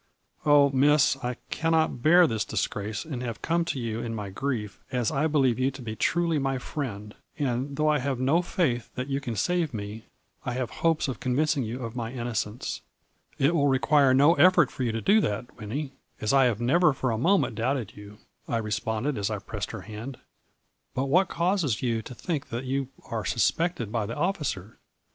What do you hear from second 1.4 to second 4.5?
cannot bear this disgrace and have come to you in my